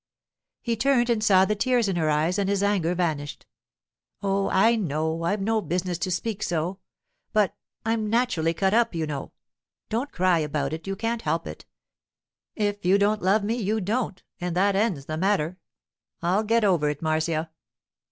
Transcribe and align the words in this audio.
He 0.63 0.75
turned 0.75 1.11
and 1.11 1.23
saw 1.23 1.45
the 1.45 1.53
tears 1.55 1.87
in 1.87 1.95
her 1.95 2.09
eyes, 2.09 2.39
and 2.39 2.49
his 2.49 2.63
anger 2.63 2.95
vanished. 2.95 3.45
'Oh, 4.23 4.49
I 4.49 4.75
know. 4.75 5.21
I've 5.25 5.41
no 5.41 5.61
business 5.61 5.99
to 5.99 6.09
speak 6.09 6.41
so—but—I'm 6.41 8.09
naturally 8.09 8.55
cut 8.55 8.73
up, 8.73 8.95
you 8.95 9.05
know. 9.05 9.31
Don't 9.89 10.11
cry 10.11 10.39
about 10.39 10.73
it; 10.73 10.87
you 10.87 10.95
can't 10.95 11.21
help 11.21 11.45
it. 11.45 11.67
If 12.55 12.83
you 12.83 12.97
don't 12.97 13.21
love 13.21 13.43
me, 13.43 13.57
you 13.61 13.79
don't, 13.79 14.23
and 14.39 14.55
that 14.55 14.75
ends 14.75 15.05
the 15.05 15.17
matter. 15.17 15.59
I'll 16.23 16.41
get 16.45 16.63
over 16.63 16.89
it, 16.89 17.03
Marcia. 17.03 17.51